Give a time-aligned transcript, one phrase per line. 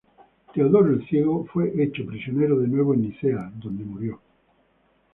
[0.51, 4.19] Teodoro el Ciego fue hecho prisionero de nuevo en Nicea, donde murió.